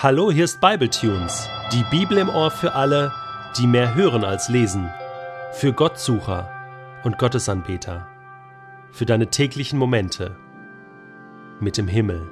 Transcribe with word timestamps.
Hallo, 0.00 0.30
hier 0.30 0.44
ist 0.44 0.60
Bibletunes, 0.60 1.48
die 1.72 1.82
Bibel 1.90 2.18
im 2.18 2.28
Ohr 2.28 2.52
für 2.52 2.74
alle, 2.74 3.12
die 3.58 3.66
mehr 3.66 3.96
hören 3.96 4.22
als 4.22 4.48
lesen, 4.48 4.88
für 5.50 5.72
Gottsucher 5.72 6.48
und 7.02 7.18
Gottesanbeter, 7.18 8.06
für 8.92 9.06
deine 9.06 9.26
täglichen 9.26 9.76
Momente 9.76 10.36
mit 11.58 11.76
dem 11.78 11.88
Himmel. 11.88 12.30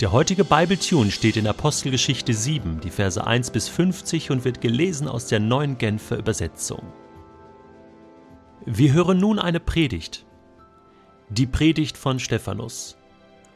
Der 0.00 0.10
heutige 0.10 0.42
Bibletune 0.42 1.12
steht 1.12 1.36
in 1.36 1.46
Apostelgeschichte 1.46 2.34
7, 2.34 2.80
die 2.80 2.90
Verse 2.90 3.24
1 3.24 3.52
bis 3.52 3.68
50 3.68 4.32
und 4.32 4.44
wird 4.44 4.60
gelesen 4.60 5.06
aus 5.06 5.28
der 5.28 5.38
neuen 5.38 5.78
Genfer 5.78 6.18
Übersetzung. 6.18 6.92
Wir 8.66 8.92
hören 8.92 9.18
nun 9.18 9.38
eine 9.38 9.60
Predigt, 9.60 10.26
die 11.28 11.46
Predigt 11.46 11.96
von 11.96 12.18
Stephanus, 12.18 12.96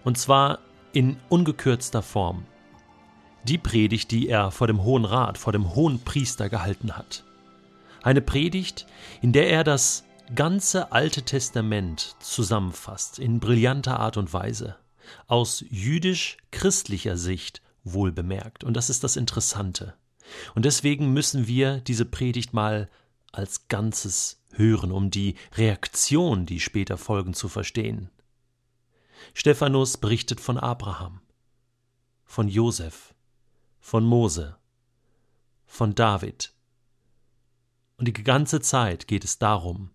und 0.04 0.18
zwar 0.18 0.61
in 0.93 1.16
ungekürzter 1.29 2.03
Form. 2.03 2.44
Die 3.44 3.58
Predigt, 3.58 4.11
die 4.11 4.29
er 4.29 4.50
vor 4.50 4.67
dem 4.67 4.82
Hohen 4.82 5.04
Rat, 5.04 5.39
vor 5.39 5.53
dem 5.53 5.75
Hohen 5.75 6.00
Priester 6.00 6.49
gehalten 6.49 6.96
hat. 6.96 7.25
Eine 8.03 8.21
Predigt, 8.21 8.86
in 9.22 9.32
der 9.32 9.48
er 9.50 9.64
das 9.64 10.04
ganze 10.35 10.93
Alte 10.93 11.22
Testament 11.22 12.17
zusammenfasst, 12.21 13.18
in 13.18 13.40
brillanter 13.40 13.98
Art 13.98 14.17
und 14.17 14.32
Weise, 14.32 14.76
aus 15.26 15.64
jüdisch-christlicher 15.71 17.17
Sicht 17.17 17.62
wohl 17.84 18.12
bemerkt. 18.12 18.64
Und 18.64 18.75
das 18.75 18.90
ist 18.90 19.04
das 19.04 19.17
Interessante. 19.17 19.95
Und 20.54 20.64
deswegen 20.64 21.12
müssen 21.12 21.46
wir 21.46 21.79
diese 21.79 22.04
Predigt 22.04 22.53
mal 22.53 22.90
als 23.32 23.68
Ganzes 23.68 24.43
hören, 24.53 24.93
um 24.93 25.11
die 25.11 25.36
Reaktion, 25.57 26.46
die 26.46 26.61
später 26.61 26.98
folgen, 26.98 27.34
zu 27.34 27.48
verstehen. 27.48 28.11
Stephanus 29.35 29.96
berichtet 29.96 30.40
von 30.40 30.58
Abraham, 30.58 31.21
von 32.25 32.48
Josef, 32.48 33.14
von 33.81 34.05
Mose, 34.05 34.56
von 35.67 35.95
David. 35.95 36.53
Und 37.97 38.07
die 38.07 38.12
ganze 38.12 38.61
Zeit 38.61 39.09
geht 39.09 39.25
es 39.25 39.39
darum, 39.39 39.91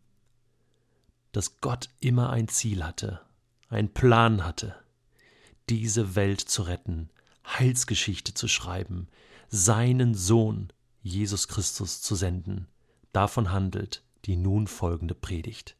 dass 1.32 1.62
Gott 1.62 1.90
immer 2.00 2.30
ein 2.30 2.48
Ziel 2.48 2.84
hatte, 2.84 3.22
einen 3.70 3.94
Plan 3.94 4.44
hatte, 4.44 4.76
diese 5.70 6.16
Welt 6.16 6.42
zu 6.42 6.64
retten, 6.64 7.10
Heilsgeschichte 7.46 8.34
zu 8.34 8.48
schreiben, 8.48 9.08
seinen 9.50 10.16
Sohn 10.16 10.72
Jesus 11.02 11.48
Christus 11.48 12.02
zu 12.02 12.16
senden. 12.16 12.68
Davon 13.12 13.52
handelt 13.52 14.04
die 14.26 14.36
nun 14.36 14.68
folgende 14.68 15.16
Predigt. 15.16 15.76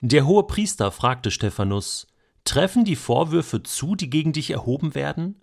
Der 0.00 0.26
hohe 0.26 0.46
Priester 0.46 0.92
fragte 0.92 1.30
Stephanus, 1.30 2.06
Treffen 2.48 2.86
die 2.86 2.96
Vorwürfe 2.96 3.62
zu, 3.62 3.94
die 3.94 4.08
gegen 4.08 4.32
dich 4.32 4.48
erhoben 4.48 4.94
werden? 4.94 5.38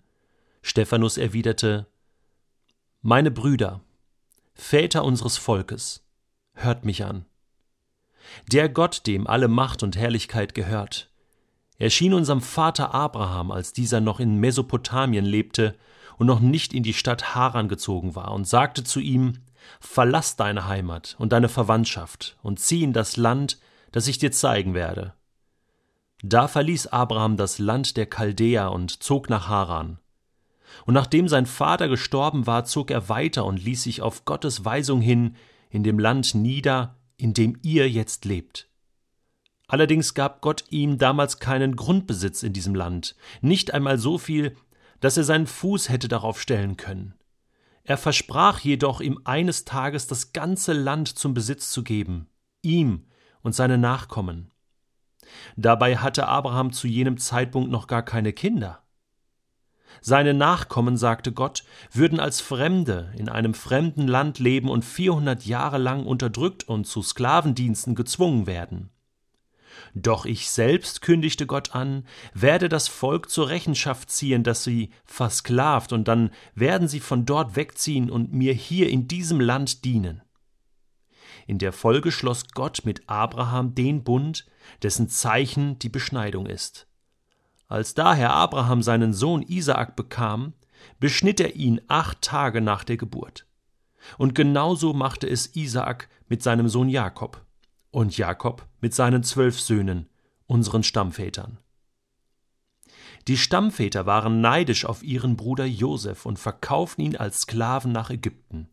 Stephanus 0.60 1.18
erwiderte 1.18 1.86
Meine 3.00 3.30
Brüder, 3.30 3.80
Väter 4.54 5.04
unseres 5.04 5.36
Volkes, 5.36 6.04
hört 6.54 6.84
mich 6.84 7.04
an. 7.04 7.24
Der 8.50 8.68
Gott, 8.68 9.06
dem 9.06 9.28
alle 9.28 9.46
Macht 9.46 9.84
und 9.84 9.96
Herrlichkeit 9.96 10.52
gehört, 10.52 11.08
erschien 11.78 12.12
unserem 12.12 12.40
Vater 12.40 12.92
Abraham, 12.92 13.52
als 13.52 13.72
dieser 13.72 14.00
noch 14.00 14.18
in 14.18 14.40
Mesopotamien 14.40 15.24
lebte 15.24 15.76
und 16.18 16.26
noch 16.26 16.40
nicht 16.40 16.74
in 16.74 16.82
die 16.82 16.92
Stadt 16.92 17.36
Haran 17.36 17.68
gezogen 17.68 18.16
war, 18.16 18.32
und 18.32 18.48
sagte 18.48 18.82
zu 18.82 18.98
ihm 18.98 19.34
Verlass 19.78 20.34
deine 20.34 20.66
Heimat 20.66 21.14
und 21.20 21.32
deine 21.32 21.48
Verwandtschaft 21.48 22.36
und 22.42 22.58
zieh 22.58 22.82
in 22.82 22.92
das 22.92 23.16
Land, 23.16 23.60
das 23.92 24.08
ich 24.08 24.18
dir 24.18 24.32
zeigen 24.32 24.74
werde. 24.74 25.14
Da 26.22 26.48
verließ 26.48 26.88
Abraham 26.88 27.36
das 27.36 27.58
Land 27.58 27.96
der 27.96 28.06
Chaldäer 28.06 28.72
und 28.72 29.02
zog 29.02 29.28
nach 29.28 29.48
Haran. 29.48 29.98
Und 30.84 30.94
nachdem 30.94 31.28
sein 31.28 31.46
Vater 31.46 31.88
gestorben 31.88 32.46
war, 32.46 32.64
zog 32.64 32.90
er 32.90 33.08
weiter 33.08 33.44
und 33.44 33.62
ließ 33.62 33.82
sich 33.82 34.02
auf 34.02 34.24
Gottes 34.24 34.64
Weisung 34.64 35.00
hin 35.00 35.36
in 35.70 35.84
dem 35.84 35.98
Land 35.98 36.34
nieder, 36.34 36.96
in 37.16 37.34
dem 37.34 37.58
ihr 37.62 37.88
jetzt 37.88 38.24
lebt. 38.24 38.68
Allerdings 39.68 40.14
gab 40.14 40.42
Gott 40.42 40.64
ihm 40.70 40.98
damals 40.98 41.38
keinen 41.38 41.76
Grundbesitz 41.76 42.42
in 42.42 42.52
diesem 42.52 42.74
Land, 42.74 43.16
nicht 43.40 43.74
einmal 43.74 43.98
so 43.98 44.16
viel, 44.16 44.56
dass 45.00 45.16
er 45.16 45.24
seinen 45.24 45.46
Fuß 45.46 45.88
hätte 45.88 46.08
darauf 46.08 46.40
stellen 46.40 46.76
können. 46.76 47.14
Er 47.82 47.98
versprach 47.98 48.60
jedoch, 48.60 49.00
ihm 49.00 49.20
eines 49.24 49.64
Tages 49.64 50.06
das 50.06 50.32
ganze 50.32 50.72
Land 50.72 51.08
zum 51.08 51.34
Besitz 51.34 51.70
zu 51.70 51.84
geben, 51.84 52.28
ihm 52.62 53.06
und 53.42 53.54
seine 53.54 53.78
Nachkommen. 53.78 54.50
Dabei 55.56 55.96
hatte 55.96 56.28
Abraham 56.28 56.72
zu 56.72 56.86
jenem 56.86 57.18
Zeitpunkt 57.18 57.70
noch 57.70 57.86
gar 57.86 58.02
keine 58.02 58.32
Kinder. 58.32 58.82
Seine 60.00 60.34
Nachkommen, 60.34 60.96
sagte 60.96 61.32
Gott, 61.32 61.64
würden 61.92 62.20
als 62.20 62.40
Fremde 62.40 63.12
in 63.16 63.28
einem 63.28 63.54
fremden 63.54 64.06
Land 64.06 64.38
leben 64.38 64.68
und 64.68 64.84
vierhundert 64.84 65.46
Jahre 65.46 65.78
lang 65.78 66.04
unterdrückt 66.04 66.64
und 66.64 66.86
zu 66.86 67.02
Sklavendiensten 67.02 67.94
gezwungen 67.94 68.46
werden. 68.46 68.90
Doch 69.94 70.26
ich 70.26 70.50
selbst, 70.50 71.02
kündigte 71.02 71.46
Gott 71.46 71.74
an, 71.74 72.04
werde 72.34 72.68
das 72.68 72.88
Volk 72.88 73.30
zur 73.30 73.48
Rechenschaft 73.48 74.10
ziehen, 74.10 74.42
das 74.42 74.64
sie 74.64 74.90
versklavt, 75.04 75.92
und 75.92 76.08
dann 76.08 76.30
werden 76.54 76.88
sie 76.88 77.00
von 77.00 77.24
dort 77.24 77.56
wegziehen 77.56 78.10
und 78.10 78.32
mir 78.32 78.52
hier 78.52 78.88
in 78.90 79.08
diesem 79.08 79.40
Land 79.40 79.84
dienen. 79.84 80.22
In 81.46 81.58
der 81.58 81.72
Folge 81.72 82.10
schloss 82.10 82.48
Gott 82.48 82.82
mit 82.84 83.08
Abraham 83.08 83.74
den 83.74 84.02
Bund, 84.02 84.46
dessen 84.82 85.08
Zeichen 85.08 85.78
die 85.78 85.88
Beschneidung 85.88 86.46
ist. 86.46 86.86
Als 87.68 87.94
daher 87.94 88.32
Abraham 88.32 88.82
seinen 88.82 89.12
Sohn 89.12 89.42
Isaak 89.42 89.96
bekam, 89.96 90.54
beschnitt 91.00 91.40
er 91.40 91.56
ihn 91.56 91.80
acht 91.88 92.22
Tage 92.22 92.60
nach 92.60 92.84
der 92.84 92.96
Geburt. 92.96 93.46
Und 94.18 94.34
genauso 94.34 94.92
machte 94.92 95.28
es 95.28 95.56
Isaak 95.56 96.08
mit 96.28 96.42
seinem 96.42 96.68
Sohn 96.68 96.88
Jakob 96.88 97.44
und 97.90 98.16
Jakob 98.16 98.66
mit 98.80 98.94
seinen 98.94 99.22
zwölf 99.22 99.60
Söhnen, 99.60 100.08
unseren 100.46 100.82
Stammvätern. 100.82 101.58
Die 103.26 103.36
Stammväter 103.36 104.06
waren 104.06 104.40
neidisch 104.40 104.84
auf 104.84 105.02
ihren 105.02 105.36
Bruder 105.36 105.64
Josef 105.64 106.26
und 106.26 106.38
verkauften 106.38 107.04
ihn 107.04 107.16
als 107.16 107.40
Sklaven 107.40 107.90
nach 107.90 108.10
Ägypten. 108.10 108.68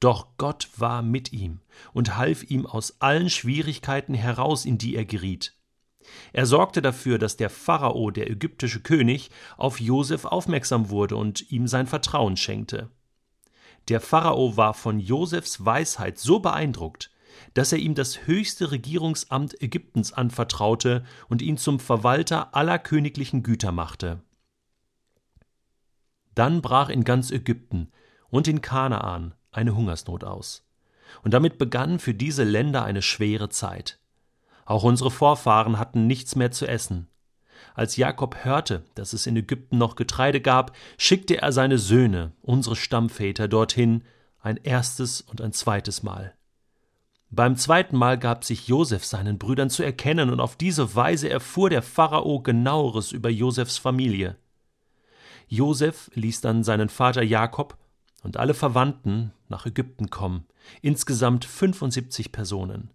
Doch 0.00 0.36
Gott 0.36 0.68
war 0.76 1.02
mit 1.02 1.32
ihm 1.32 1.60
und 1.92 2.16
half 2.16 2.42
ihm 2.50 2.66
aus 2.66 3.00
allen 3.00 3.30
Schwierigkeiten 3.30 4.14
heraus, 4.14 4.64
in 4.64 4.78
die 4.78 4.96
er 4.96 5.04
geriet. 5.04 5.54
Er 6.32 6.46
sorgte 6.46 6.82
dafür, 6.82 7.18
dass 7.18 7.36
der 7.36 7.50
Pharao, 7.50 8.10
der 8.10 8.30
ägyptische 8.30 8.80
König, 8.80 9.30
auf 9.56 9.80
Josef 9.80 10.24
aufmerksam 10.24 10.90
wurde 10.90 11.16
und 11.16 11.50
ihm 11.50 11.66
sein 11.66 11.86
Vertrauen 11.86 12.36
schenkte. 12.36 12.90
Der 13.88 14.00
Pharao 14.00 14.56
war 14.56 14.74
von 14.74 15.00
Josefs 15.00 15.64
Weisheit 15.64 16.18
so 16.18 16.40
beeindruckt, 16.40 17.10
dass 17.54 17.72
er 17.72 17.78
ihm 17.78 17.94
das 17.94 18.26
höchste 18.26 18.70
Regierungsamt 18.70 19.60
Ägyptens 19.60 20.12
anvertraute 20.12 21.04
und 21.28 21.42
ihn 21.42 21.56
zum 21.56 21.80
Verwalter 21.80 22.54
aller 22.54 22.78
königlichen 22.78 23.42
Güter 23.42 23.72
machte. 23.72 24.22
Dann 26.34 26.62
brach 26.62 26.88
in 26.88 27.04
ganz 27.04 27.30
Ägypten 27.30 27.90
und 28.28 28.48
in 28.48 28.60
Kanaan 28.60 29.34
eine 29.56 29.74
Hungersnot 29.74 30.24
aus. 30.24 30.64
Und 31.22 31.34
damit 31.34 31.58
begann 31.58 31.98
für 31.98 32.14
diese 32.14 32.44
Länder 32.44 32.84
eine 32.84 33.02
schwere 33.02 33.48
Zeit. 33.48 33.98
Auch 34.64 34.82
unsere 34.82 35.10
Vorfahren 35.10 35.78
hatten 35.78 36.06
nichts 36.06 36.36
mehr 36.36 36.50
zu 36.50 36.66
essen. 36.66 37.08
Als 37.74 37.96
Jakob 37.96 38.44
hörte, 38.44 38.84
dass 38.94 39.12
es 39.12 39.26
in 39.26 39.36
Ägypten 39.36 39.78
noch 39.78 39.96
Getreide 39.96 40.40
gab, 40.40 40.76
schickte 40.96 41.42
er 41.42 41.52
seine 41.52 41.78
Söhne, 41.78 42.32
unsere 42.42 42.76
Stammväter, 42.76 43.48
dorthin, 43.48 44.04
ein 44.40 44.58
erstes 44.62 45.20
und 45.20 45.40
ein 45.40 45.52
zweites 45.52 46.02
Mal. 46.02 46.34
Beim 47.30 47.56
zweiten 47.56 47.96
Mal 47.96 48.16
gab 48.18 48.44
sich 48.44 48.68
Josef 48.68 49.04
seinen 49.04 49.38
Brüdern 49.38 49.70
zu 49.70 49.82
erkennen, 49.82 50.30
und 50.30 50.38
auf 50.38 50.56
diese 50.56 50.94
Weise 50.94 51.28
erfuhr 51.28 51.68
der 51.68 51.82
Pharao 51.82 52.40
genaueres 52.40 53.10
über 53.10 53.28
Josefs 53.28 53.76
Familie. 53.76 54.36
Josef 55.48 56.10
ließ 56.14 56.42
dann 56.42 56.62
seinen 56.62 56.88
Vater 56.88 57.22
Jakob 57.22 57.76
und 58.24 58.36
alle 58.36 58.54
Verwandten 58.54 59.32
nach 59.48 59.66
Ägypten 59.66 60.10
kommen, 60.10 60.46
insgesamt 60.82 61.44
75 61.44 62.32
Personen. 62.32 62.90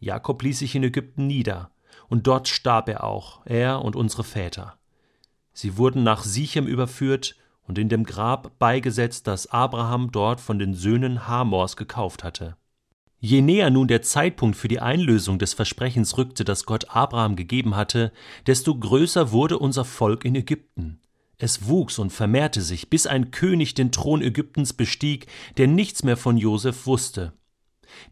Jakob 0.00 0.42
ließ 0.42 0.58
sich 0.58 0.74
in 0.74 0.82
Ägypten 0.82 1.26
nieder, 1.26 1.70
und 2.08 2.26
dort 2.26 2.48
starb 2.48 2.88
er 2.88 3.04
auch, 3.04 3.44
er 3.46 3.82
und 3.82 3.94
unsere 3.94 4.24
Väter. 4.24 4.78
Sie 5.52 5.76
wurden 5.76 6.02
nach 6.02 6.24
Sichem 6.24 6.66
überführt 6.66 7.36
und 7.62 7.78
in 7.78 7.88
dem 7.88 8.04
Grab 8.04 8.58
beigesetzt, 8.58 9.26
das 9.26 9.46
Abraham 9.48 10.12
dort 10.12 10.40
von 10.40 10.58
den 10.58 10.74
Söhnen 10.74 11.26
Hamors 11.26 11.76
gekauft 11.76 12.24
hatte. 12.24 12.56
Je 13.18 13.40
näher 13.40 13.70
nun 13.70 13.88
der 13.88 14.02
Zeitpunkt 14.02 14.56
für 14.56 14.68
die 14.68 14.80
Einlösung 14.80 15.38
des 15.38 15.54
Versprechens 15.54 16.18
rückte, 16.18 16.44
das 16.44 16.66
Gott 16.66 16.90
Abraham 16.90 17.34
gegeben 17.34 17.74
hatte, 17.74 18.12
desto 18.46 18.78
größer 18.78 19.32
wurde 19.32 19.58
unser 19.58 19.84
Volk 19.84 20.24
in 20.24 20.34
Ägypten. 20.34 21.00
Es 21.38 21.66
wuchs 21.66 21.98
und 21.98 22.10
vermehrte 22.10 22.62
sich, 22.62 22.88
bis 22.88 23.06
ein 23.06 23.30
König 23.30 23.74
den 23.74 23.92
Thron 23.92 24.22
Ägyptens 24.22 24.72
bestieg, 24.72 25.26
der 25.58 25.66
nichts 25.66 26.02
mehr 26.02 26.16
von 26.16 26.38
Josef 26.38 26.86
wusste. 26.86 27.32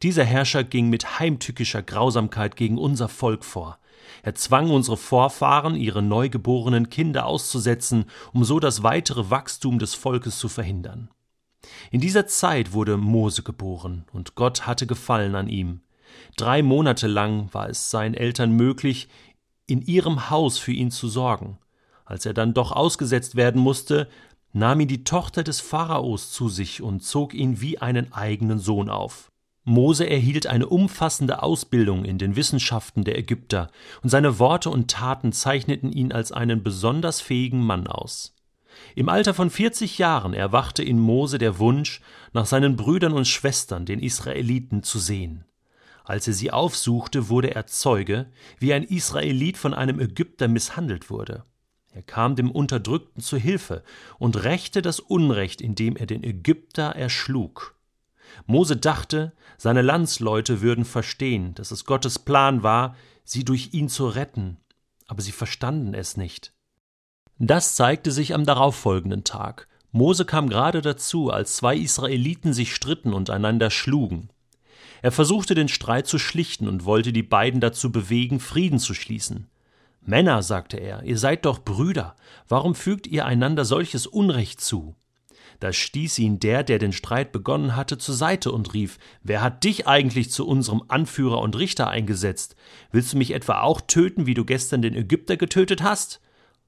Dieser 0.02 0.24
Herrscher 0.24 0.62
ging 0.64 0.90
mit 0.90 1.18
heimtückischer 1.18 1.82
Grausamkeit 1.82 2.56
gegen 2.56 2.78
unser 2.78 3.08
Volk 3.08 3.44
vor. 3.44 3.78
Er 4.22 4.34
zwang 4.34 4.70
unsere 4.70 4.96
Vorfahren, 4.96 5.74
ihre 5.74 6.02
neugeborenen 6.02 6.90
Kinder 6.90 7.26
auszusetzen, 7.26 8.04
um 8.32 8.44
so 8.44 8.60
das 8.60 8.82
weitere 8.82 9.30
Wachstum 9.30 9.78
des 9.78 9.94
Volkes 9.94 10.38
zu 10.38 10.48
verhindern. 10.48 11.10
In 11.90 12.00
dieser 12.00 12.26
Zeit 12.26 12.72
wurde 12.72 12.98
Mose 12.98 13.42
geboren, 13.42 14.04
und 14.12 14.34
Gott 14.34 14.66
hatte 14.66 14.86
Gefallen 14.86 15.34
an 15.34 15.48
ihm. 15.48 15.80
Drei 16.36 16.62
Monate 16.62 17.06
lang 17.06 17.48
war 17.52 17.70
es 17.70 17.90
seinen 17.90 18.14
Eltern 18.14 18.52
möglich, 18.52 19.08
in 19.66 19.80
ihrem 19.80 20.28
Haus 20.28 20.58
für 20.58 20.72
ihn 20.72 20.90
zu 20.90 21.08
sorgen. 21.08 21.58
Als 22.04 22.26
er 22.26 22.34
dann 22.34 22.54
doch 22.54 22.72
ausgesetzt 22.72 23.36
werden 23.36 23.60
musste, 23.60 24.08
nahm 24.52 24.80
ihn 24.80 24.88
die 24.88 25.04
Tochter 25.04 25.42
des 25.42 25.60
Pharaos 25.60 26.30
zu 26.30 26.48
sich 26.48 26.82
und 26.82 27.02
zog 27.02 27.34
ihn 27.34 27.60
wie 27.60 27.78
einen 27.78 28.12
eigenen 28.12 28.58
Sohn 28.58 28.88
auf. 28.88 29.30
Mose 29.64 30.08
erhielt 30.08 30.46
eine 30.46 30.66
umfassende 30.66 31.42
Ausbildung 31.42 32.04
in 32.04 32.18
den 32.18 32.36
Wissenschaften 32.36 33.02
der 33.02 33.18
Ägypter, 33.18 33.70
und 34.02 34.10
seine 34.10 34.38
Worte 34.38 34.68
und 34.68 34.90
Taten 34.90 35.32
zeichneten 35.32 35.90
ihn 35.90 36.12
als 36.12 36.32
einen 36.32 36.62
besonders 36.62 37.22
fähigen 37.22 37.62
Mann 37.62 37.86
aus. 37.86 38.34
Im 38.94 39.08
Alter 39.08 39.32
von 39.32 39.50
vierzig 39.50 39.98
Jahren 39.98 40.34
erwachte 40.34 40.82
in 40.82 40.98
Mose 40.98 41.38
der 41.38 41.58
Wunsch, 41.58 42.02
nach 42.32 42.44
seinen 42.44 42.76
Brüdern 42.76 43.12
und 43.12 43.26
Schwestern, 43.26 43.86
den 43.86 44.00
Israeliten, 44.00 44.82
zu 44.82 44.98
sehen. 44.98 45.44
Als 46.04 46.28
er 46.28 46.34
sie 46.34 46.50
aufsuchte, 46.50 47.30
wurde 47.30 47.54
er 47.54 47.66
Zeuge, 47.66 48.26
wie 48.58 48.74
ein 48.74 48.82
Israelit 48.82 49.56
von 49.56 49.72
einem 49.72 49.98
Ägypter 49.98 50.48
misshandelt 50.48 51.08
wurde. 51.08 51.44
Er 51.94 52.02
kam 52.02 52.34
dem 52.34 52.50
Unterdrückten 52.50 53.22
zu 53.22 53.36
Hilfe 53.36 53.84
und 54.18 54.42
rächte 54.42 54.82
das 54.82 54.98
Unrecht, 54.98 55.60
indem 55.60 55.94
er 55.94 56.06
den 56.06 56.24
Ägypter 56.24 56.86
erschlug. 56.86 57.76
Mose 58.46 58.76
dachte, 58.76 59.32
seine 59.58 59.80
Landsleute 59.80 60.60
würden 60.60 60.84
verstehen, 60.84 61.54
dass 61.54 61.70
es 61.70 61.84
Gottes 61.84 62.18
Plan 62.18 62.64
war, 62.64 62.96
sie 63.22 63.44
durch 63.44 63.74
ihn 63.74 63.88
zu 63.88 64.08
retten, 64.08 64.56
aber 65.06 65.22
sie 65.22 65.30
verstanden 65.30 65.94
es 65.94 66.16
nicht. 66.16 66.52
Das 67.38 67.76
zeigte 67.76 68.10
sich 68.10 68.34
am 68.34 68.44
darauffolgenden 68.44 69.22
Tag. 69.22 69.68
Mose 69.92 70.24
kam 70.24 70.48
gerade 70.48 70.82
dazu, 70.82 71.30
als 71.30 71.54
zwei 71.54 71.76
Israeliten 71.76 72.52
sich 72.52 72.74
stritten 72.74 73.12
und 73.12 73.30
einander 73.30 73.70
schlugen. 73.70 74.30
Er 75.00 75.12
versuchte 75.12 75.54
den 75.54 75.68
Streit 75.68 76.08
zu 76.08 76.18
schlichten 76.18 76.66
und 76.66 76.86
wollte 76.86 77.12
die 77.12 77.22
beiden 77.22 77.60
dazu 77.60 77.92
bewegen, 77.92 78.40
Frieden 78.40 78.80
zu 78.80 78.94
schließen. 78.94 79.48
Männer, 80.06 80.42
sagte 80.42 80.76
er, 80.76 81.02
ihr 81.02 81.18
seid 81.18 81.46
doch 81.46 81.64
Brüder, 81.64 82.14
warum 82.48 82.74
fügt 82.74 83.06
ihr 83.06 83.24
einander 83.24 83.64
solches 83.64 84.06
Unrecht 84.06 84.60
zu? 84.60 84.94
Da 85.60 85.72
stieß 85.72 86.18
ihn 86.18 86.40
der, 86.40 86.62
der 86.62 86.78
den 86.78 86.92
Streit 86.92 87.32
begonnen 87.32 87.74
hatte, 87.74 87.96
zur 87.96 88.14
Seite 88.14 88.52
und 88.52 88.74
rief 88.74 88.98
Wer 89.22 89.40
hat 89.40 89.64
dich 89.64 89.86
eigentlich 89.86 90.30
zu 90.30 90.46
unserem 90.46 90.82
Anführer 90.88 91.38
und 91.38 91.56
Richter 91.56 91.88
eingesetzt? 91.88 92.56
Willst 92.90 93.12
du 93.12 93.16
mich 93.16 93.32
etwa 93.32 93.60
auch 93.62 93.80
töten, 93.80 94.26
wie 94.26 94.34
du 94.34 94.44
gestern 94.44 94.82
den 94.82 94.94
Ägypter 94.94 95.36
getötet 95.36 95.82
hast? 95.82 96.20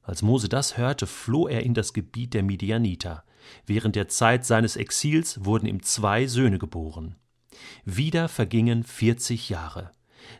Als 0.02 0.22
Mose 0.22 0.48
das 0.48 0.78
hörte, 0.78 1.06
floh 1.06 1.48
er 1.48 1.62
in 1.64 1.74
das 1.74 1.92
Gebiet 1.92 2.32
der 2.32 2.42
Midianiter. 2.42 3.24
Während 3.66 3.96
der 3.96 4.08
Zeit 4.08 4.46
seines 4.46 4.76
Exils 4.76 5.44
wurden 5.44 5.66
ihm 5.66 5.82
zwei 5.82 6.26
Söhne 6.26 6.58
geboren. 6.58 7.16
Wieder 7.84 8.28
vergingen 8.28 8.84
vierzig 8.84 9.48
Jahre. 9.48 9.90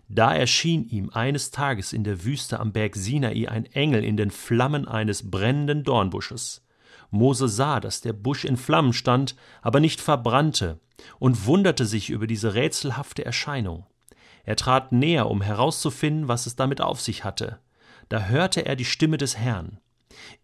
Da 0.09 0.35
erschien 0.35 0.88
ihm 0.88 1.11
eines 1.11 1.50
Tages 1.50 1.93
in 1.93 2.05
der 2.05 2.25
Wüste 2.25 2.61
am 2.61 2.73
Berg 2.73 2.97
Sinai 2.97 3.49
ein 3.49 3.67
Engel 3.67 4.05
in 4.05 4.17
den 4.17 4.31
Flammen 4.31 4.87
eines 4.87 5.31
brennenden 5.31 5.83
Dornbusches. 5.83 6.65
Mose 7.11 7.49
sah, 7.49 7.81
dass 7.81 8.00
der 8.00 8.12
Busch 8.12 8.44
in 8.44 8.56
Flammen 8.56 8.93
stand, 8.93 9.37
aber 9.62 9.81
nicht 9.81 10.00
verbrannte, 10.00 10.81
und 11.19 11.47
wunderte 11.47 11.87
sich 11.87 12.11
über 12.11 12.27
diese 12.27 12.55
rätselhafte 12.55 13.25
Erscheinung. 13.25 13.87
Er 14.44 14.56
trat 14.56 14.93
näher, 14.93 15.29
um 15.29 15.43
herauszufinden, 15.43 16.29
was 16.29 16.47
es 16.47 16.56
damit 16.56 16.81
auf 16.81 17.00
sich 17.00 17.25
hatte. 17.25 17.59
Da 18.09 18.27
hörte 18.27 18.65
er 18.65 18.77
die 18.77 18.85
Stimme 18.85 19.17
des 19.17 19.37
Herrn. 19.37 19.81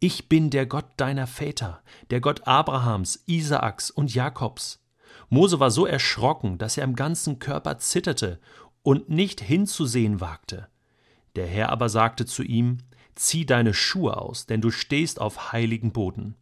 Ich 0.00 0.28
bin 0.28 0.50
der 0.50 0.66
Gott 0.66 0.86
deiner 0.96 1.26
Väter, 1.26 1.82
der 2.10 2.20
Gott 2.20 2.46
Abrahams, 2.46 3.22
Isaaks 3.26 3.90
und 3.90 4.12
Jakobs. 4.12 4.80
Mose 5.28 5.60
war 5.60 5.70
so 5.70 5.86
erschrocken, 5.86 6.58
dass 6.58 6.76
er 6.76 6.84
im 6.84 6.96
ganzen 6.96 7.38
Körper 7.38 7.78
zitterte 7.78 8.40
und 8.82 9.08
nicht 9.08 9.40
hinzusehen 9.40 10.20
wagte. 10.20 10.68
Der 11.36 11.46
Herr 11.46 11.70
aber 11.70 11.88
sagte 11.88 12.26
zu 12.26 12.42
ihm, 12.42 12.78
Zieh 13.14 13.44
deine 13.44 13.74
Schuhe 13.74 14.16
aus, 14.16 14.46
denn 14.46 14.60
du 14.60 14.70
stehst 14.70 15.20
auf 15.20 15.52
heiligen 15.52 15.92
Boden. 15.92 16.34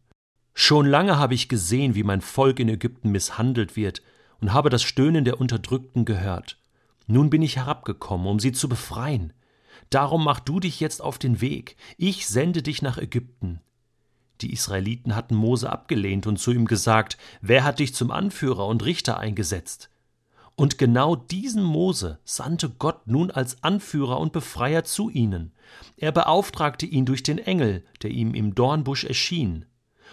Schon 0.53 0.85
lange 0.85 1.17
habe 1.17 1.33
ich 1.33 1.49
gesehen, 1.49 1.95
wie 1.95 2.03
mein 2.03 2.21
Volk 2.21 2.59
in 2.59 2.69
Ägypten 2.69 3.11
misshandelt 3.11 3.75
wird, 3.75 4.01
und 4.39 4.53
habe 4.53 4.69
das 4.69 4.81
Stöhnen 4.81 5.23
der 5.23 5.39
Unterdrückten 5.39 6.05
gehört. 6.05 6.57
Nun 7.07 7.29
bin 7.29 7.41
ich 7.41 7.57
herabgekommen, 7.57 8.25
um 8.25 8.39
sie 8.39 8.53
zu 8.53 8.67
befreien. 8.67 9.33
Darum 9.89 10.23
mach 10.23 10.39
du 10.39 10.59
dich 10.59 10.79
jetzt 10.79 11.01
auf 11.01 11.19
den 11.19 11.41
Weg, 11.41 11.75
ich 11.97 12.27
sende 12.27 12.63
dich 12.63 12.81
nach 12.81 12.97
Ägypten. 12.97 13.59
Die 14.41 14.51
Israeliten 14.51 15.15
hatten 15.15 15.35
Mose 15.35 15.69
abgelehnt 15.69 16.25
und 16.25 16.37
zu 16.37 16.51
ihm 16.51 16.65
gesagt, 16.65 17.17
wer 17.41 17.63
hat 17.63 17.79
dich 17.79 17.93
zum 17.93 18.09
Anführer 18.09 18.65
und 18.65 18.83
Richter 18.83 19.19
eingesetzt? 19.19 19.90
Und 20.61 20.77
genau 20.77 21.15
diesen 21.15 21.63
Mose 21.63 22.19
sandte 22.23 22.69
Gott 22.69 23.07
nun 23.07 23.31
als 23.31 23.63
Anführer 23.63 24.19
und 24.19 24.31
Befreier 24.31 24.83
zu 24.83 25.09
ihnen. 25.09 25.53
Er 25.97 26.11
beauftragte 26.11 26.85
ihn 26.85 27.03
durch 27.03 27.23
den 27.23 27.39
Engel, 27.39 27.83
der 28.03 28.11
ihm 28.11 28.35
im 28.35 28.53
Dornbusch 28.53 29.03
erschien. 29.03 29.65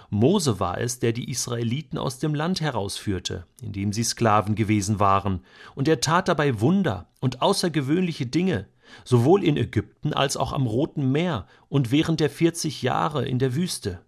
Mose 0.09 0.59
war 0.59 0.81
es, 0.81 1.01
der 1.01 1.13
die 1.13 1.29
Israeliten 1.31 1.99
aus 1.99 2.19
dem 2.19 2.35
Land 2.35 2.63
herausführte, 2.63 3.45
in 3.61 3.73
dem 3.73 3.93
sie 3.93 4.05
Sklaven 4.05 4.55
gewesen 4.55 4.99
waren, 4.99 5.41
und 5.75 5.87
er 5.87 6.01
tat 6.01 6.29
dabei 6.29 6.63
Wunder 6.63 7.11
und 7.21 7.43
außergewöhnliche 7.43 8.25
Dinge, 8.25 8.69
sowohl 9.05 9.45
in 9.45 9.59
Ägypten 9.59 10.15
als 10.15 10.39
auch 10.39 10.55
am 10.55 10.67
Roten 10.67 11.13
Meer 11.13 11.47
und 11.69 11.91
während 11.91 12.21
der 12.21 12.31
vierzig 12.31 12.81
Jahre 12.81 13.29
in 13.29 13.39
der 13.39 13.55
Wüste. 13.55 14.01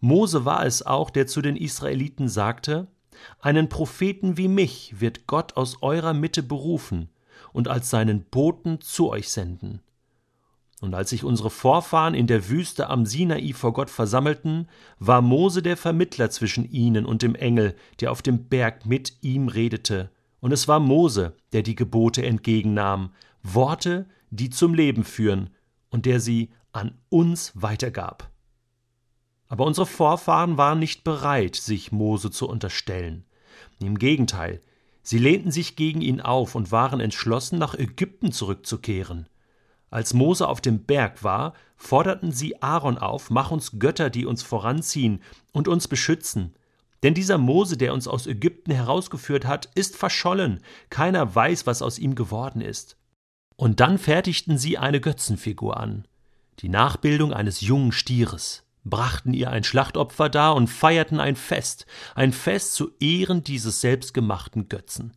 Mose 0.00 0.44
war 0.44 0.66
es 0.66 0.84
auch, 0.84 1.08
der 1.08 1.28
zu 1.28 1.40
den 1.40 1.54
Israeliten 1.54 2.28
sagte, 2.28 2.88
einen 3.40 3.68
Propheten 3.68 4.36
wie 4.36 4.48
mich 4.48 5.00
wird 5.00 5.26
Gott 5.26 5.56
aus 5.56 5.82
eurer 5.82 6.14
Mitte 6.14 6.42
berufen 6.42 7.08
und 7.52 7.68
als 7.68 7.90
seinen 7.90 8.24
Boten 8.24 8.80
zu 8.80 9.10
euch 9.10 9.30
senden. 9.30 9.80
Und 10.80 10.94
als 10.94 11.10
sich 11.10 11.24
unsere 11.24 11.50
Vorfahren 11.50 12.14
in 12.14 12.26
der 12.26 12.50
Wüste 12.50 12.90
am 12.90 13.06
Sinai 13.06 13.52
vor 13.54 13.72
Gott 13.72 13.88
versammelten, 13.88 14.68
war 14.98 15.22
Mose 15.22 15.62
der 15.62 15.76
Vermittler 15.78 16.28
zwischen 16.30 16.70
ihnen 16.70 17.06
und 17.06 17.22
dem 17.22 17.34
Engel, 17.34 17.74
der 18.00 18.12
auf 18.12 18.20
dem 18.20 18.48
Berg 18.48 18.84
mit 18.84 19.14
ihm 19.22 19.48
redete. 19.48 20.10
Und 20.40 20.52
es 20.52 20.68
war 20.68 20.80
Mose, 20.80 21.36
der 21.54 21.62
die 21.62 21.74
Gebote 21.74 22.22
entgegennahm, 22.22 23.14
Worte, 23.42 24.06
die 24.30 24.50
zum 24.50 24.74
Leben 24.74 25.04
führen, 25.04 25.50
und 25.88 26.04
der 26.06 26.20
sie 26.20 26.50
an 26.72 26.98
uns 27.08 27.52
weitergab. 27.54 28.33
Aber 29.54 29.66
unsere 29.66 29.86
Vorfahren 29.86 30.58
waren 30.58 30.80
nicht 30.80 31.04
bereit, 31.04 31.54
sich 31.54 31.92
Mose 31.92 32.32
zu 32.32 32.48
unterstellen. 32.48 33.24
Im 33.78 33.98
Gegenteil, 33.98 34.60
sie 35.04 35.18
lehnten 35.18 35.52
sich 35.52 35.76
gegen 35.76 36.00
ihn 36.00 36.20
auf 36.20 36.56
und 36.56 36.72
waren 36.72 36.98
entschlossen, 36.98 37.60
nach 37.60 37.76
Ägypten 37.76 38.32
zurückzukehren. 38.32 39.28
Als 39.90 40.12
Mose 40.12 40.48
auf 40.48 40.60
dem 40.60 40.82
Berg 40.82 41.22
war, 41.22 41.54
forderten 41.76 42.32
sie 42.32 42.62
Aaron 42.62 42.98
auf, 42.98 43.30
mach 43.30 43.52
uns 43.52 43.78
Götter, 43.78 44.10
die 44.10 44.26
uns 44.26 44.42
voranziehen 44.42 45.22
und 45.52 45.68
uns 45.68 45.86
beschützen. 45.86 46.56
Denn 47.04 47.14
dieser 47.14 47.38
Mose, 47.38 47.76
der 47.76 47.94
uns 47.94 48.08
aus 48.08 48.26
Ägypten 48.26 48.72
herausgeführt 48.72 49.46
hat, 49.46 49.66
ist 49.76 49.94
verschollen, 49.94 50.64
keiner 50.90 51.32
weiß, 51.32 51.64
was 51.64 51.80
aus 51.80 52.00
ihm 52.00 52.16
geworden 52.16 52.60
ist. 52.60 52.96
Und 53.54 53.78
dann 53.78 53.98
fertigten 53.98 54.58
sie 54.58 54.78
eine 54.78 55.00
Götzenfigur 55.00 55.76
an, 55.76 56.08
die 56.58 56.68
Nachbildung 56.68 57.32
eines 57.32 57.60
jungen 57.60 57.92
Stieres 57.92 58.63
brachten 58.84 59.34
ihr 59.34 59.50
ein 59.50 59.64
Schlachtopfer 59.64 60.28
dar 60.28 60.54
und 60.54 60.68
feierten 60.68 61.20
ein 61.20 61.36
Fest, 61.36 61.86
ein 62.14 62.32
Fest 62.32 62.74
zu 62.74 62.92
Ehren 63.00 63.42
dieses 63.42 63.80
selbstgemachten 63.80 64.68
Götzen. 64.68 65.14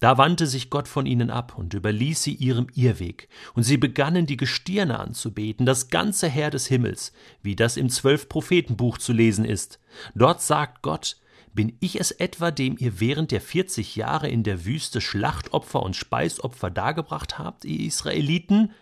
Da 0.00 0.18
wandte 0.18 0.48
sich 0.48 0.68
Gott 0.68 0.88
von 0.88 1.06
ihnen 1.06 1.30
ab 1.30 1.56
und 1.56 1.74
überließ 1.74 2.24
sie 2.24 2.34
ihrem 2.34 2.66
Irrweg, 2.74 3.28
und 3.54 3.62
sie 3.62 3.76
begannen 3.76 4.26
die 4.26 4.36
Gestirne 4.36 4.98
anzubeten, 4.98 5.64
das 5.64 5.90
ganze 5.90 6.28
Heer 6.28 6.50
des 6.50 6.66
Himmels, 6.66 7.12
wie 7.40 7.54
das 7.54 7.76
im 7.76 7.88
Zwölf-Prophetenbuch 7.88 8.98
zu 8.98 9.12
lesen 9.12 9.44
ist. 9.44 9.78
Dort 10.16 10.42
sagt 10.42 10.82
Gott, 10.82 11.18
bin 11.54 11.76
ich 11.78 12.00
es 12.00 12.10
etwa, 12.10 12.50
dem 12.50 12.76
ihr 12.78 12.98
während 12.98 13.30
der 13.30 13.40
vierzig 13.40 13.94
Jahre 13.94 14.28
in 14.28 14.42
der 14.42 14.64
Wüste 14.64 15.00
Schlachtopfer 15.00 15.82
und 15.82 15.94
Speisopfer 15.94 16.70
dargebracht 16.70 17.38
habt, 17.38 17.64
ihr 17.64 17.86
Israeliten? 17.86 18.72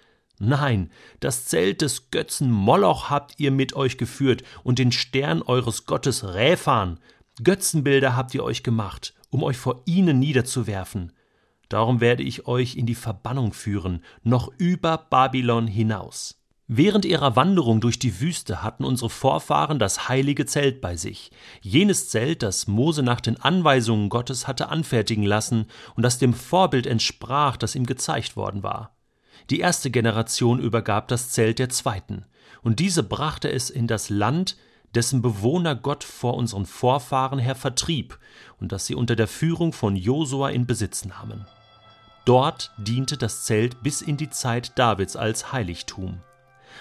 Nein, 0.42 0.90
das 1.20 1.44
Zelt 1.44 1.82
des 1.82 2.10
Götzen 2.10 2.50
Moloch 2.50 3.10
habt 3.10 3.34
ihr 3.38 3.50
mit 3.50 3.76
euch 3.76 3.98
geführt 3.98 4.42
und 4.64 4.78
den 4.78 4.90
Stern 4.90 5.42
eures 5.42 5.84
Gottes 5.84 6.24
Räfan. 6.24 6.98
Götzenbilder 7.44 8.16
habt 8.16 8.34
ihr 8.34 8.42
euch 8.42 8.62
gemacht, 8.62 9.12
um 9.28 9.42
euch 9.42 9.58
vor 9.58 9.82
ihnen 9.84 10.18
niederzuwerfen. 10.18 11.12
Darum 11.68 12.00
werde 12.00 12.22
ich 12.22 12.46
euch 12.46 12.76
in 12.76 12.86
die 12.86 12.94
Verbannung 12.94 13.52
führen, 13.52 14.02
noch 14.22 14.50
über 14.56 14.96
Babylon 14.96 15.66
hinaus. 15.66 16.40
Während 16.66 17.04
ihrer 17.04 17.36
Wanderung 17.36 17.82
durch 17.82 17.98
die 17.98 18.18
Wüste 18.20 18.62
hatten 18.62 18.84
unsere 18.84 19.10
Vorfahren 19.10 19.78
das 19.78 20.08
heilige 20.08 20.46
Zelt 20.46 20.80
bei 20.80 20.96
sich, 20.96 21.32
jenes 21.60 22.08
Zelt, 22.08 22.42
das 22.42 22.66
Mose 22.66 23.02
nach 23.02 23.20
den 23.20 23.38
Anweisungen 23.38 24.08
Gottes 24.08 24.48
hatte 24.48 24.70
anfertigen 24.70 25.24
lassen 25.24 25.66
und 25.96 26.02
das 26.02 26.18
dem 26.18 26.32
Vorbild 26.32 26.86
entsprach, 26.86 27.58
das 27.58 27.74
ihm 27.74 27.84
gezeigt 27.84 28.36
worden 28.36 28.62
war. 28.62 28.96
Die 29.48 29.60
erste 29.60 29.90
Generation 29.90 30.60
übergab 30.60 31.08
das 31.08 31.30
Zelt 31.30 31.58
der 31.58 31.70
zweiten, 31.70 32.26
und 32.62 32.78
diese 32.78 33.02
brachte 33.02 33.50
es 33.50 33.70
in 33.70 33.86
das 33.86 34.10
Land, 34.10 34.56
dessen 34.94 35.22
Bewohner 35.22 35.74
Gott 35.74 36.04
vor 36.04 36.34
unseren 36.34 36.66
Vorfahren 36.66 37.38
her 37.38 37.54
vertrieb 37.54 38.18
und 38.60 38.72
das 38.72 38.86
sie 38.86 38.94
unter 38.94 39.16
der 39.16 39.28
Führung 39.28 39.72
von 39.72 39.96
Josua 39.96 40.50
in 40.50 40.66
Besitz 40.66 41.04
nahmen. 41.04 41.46
Dort 42.24 42.72
diente 42.76 43.16
das 43.16 43.44
Zelt 43.44 43.82
bis 43.82 44.02
in 44.02 44.16
die 44.16 44.30
Zeit 44.30 44.78
Davids 44.78 45.16
als 45.16 45.52
Heiligtum. 45.52 46.18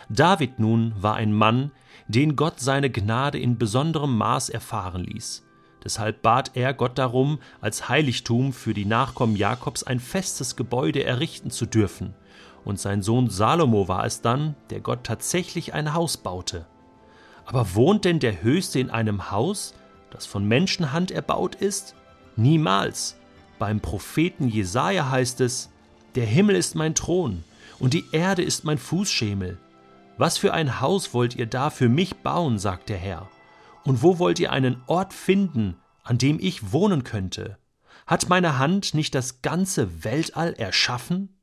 David 0.10 0.60
nun 0.60 0.94
war 0.98 1.16
ein 1.16 1.34
Mann, 1.34 1.72
den 2.08 2.36
Gott 2.36 2.60
seine 2.60 2.90
Gnade 2.90 3.40
in 3.40 3.58
besonderem 3.58 4.18
Maß 4.18 4.50
erfahren 4.50 5.04
ließ. 5.04 5.46
Deshalb 5.84 6.22
bat 6.22 6.52
er 6.56 6.74
Gott 6.74 6.98
darum, 6.98 7.40
als 7.62 7.88
Heiligtum 7.88 8.52
für 8.52 8.74
die 8.74 8.86
Nachkommen 8.86 9.36
Jakobs 9.36 9.84
ein 9.84 10.00
festes 10.00 10.56
Gebäude 10.56 11.04
errichten 11.04 11.52
zu 11.52 11.66
dürfen. 11.66 12.14
Und 12.66 12.80
sein 12.80 13.02
Sohn 13.02 13.30
Salomo 13.30 13.88
war 13.88 14.06
es 14.06 14.22
dann, 14.22 14.56
der 14.70 14.82
Gott 14.82 15.04
tatsächlich 15.04 15.74
ein 15.74 15.94
Haus 15.94 16.18
baute. 16.18 16.66
Aber 17.46 17.74
wohnt 17.74 18.06
denn 18.06 18.20
der 18.20 18.44
Höchste 18.44 18.80
in 18.80 18.90
einem 18.90 19.32
Haus, 19.32 19.74
das 20.12 20.26
von 20.26 20.46
Menschenhand 20.46 21.12
erbaut 21.12 21.56
ist? 21.56 21.96
Niemals. 22.36 23.18
Beim 23.58 23.80
Propheten 23.80 24.48
Jesaja 24.48 25.10
heißt 25.10 25.42
es: 25.42 25.70
Der 26.16 26.26
Himmel 26.26 26.56
ist 26.56 26.76
mein 26.76 26.96
Thron 26.96 27.44
und 27.80 27.94
die 27.94 28.06
Erde 28.12 28.44
ist 28.44 28.66
mein 28.66 28.78
Fußschemel. 28.78 29.58
Was 30.18 30.38
für 30.38 30.54
ein 30.54 30.82
Haus 30.82 31.14
wollt 31.14 31.36
ihr 31.36 31.46
da 31.46 31.70
für 31.70 31.90
mich 31.90 32.18
bauen, 32.18 32.60
sagt 32.60 32.90
der 32.90 32.98
Herr? 32.98 33.30
Und 33.84 34.04
wo 34.04 34.20
wollt 34.20 34.40
ihr 34.40 34.52
einen 34.52 34.82
Ort 34.88 35.14
finden, 35.14 35.78
an 36.04 36.18
dem 36.18 36.40
ich 36.40 36.72
wohnen 36.74 37.04
könnte? 37.04 37.58
Hat 38.06 38.28
meine 38.30 38.60
Hand 38.60 38.94
nicht 38.94 39.16
das 39.16 39.42
ganze 39.42 40.04
Weltall 40.04 40.54
erschaffen? 40.54 41.39